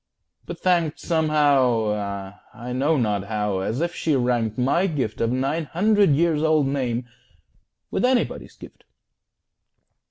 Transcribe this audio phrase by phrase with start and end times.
[0.47, 5.35] but thanked Somehow I know not how as if she ranked My gift of a
[5.35, 7.07] nine hundred years old name
[7.91, 8.83] With anybody's gift.